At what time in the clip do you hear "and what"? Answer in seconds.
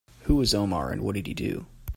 0.91-1.13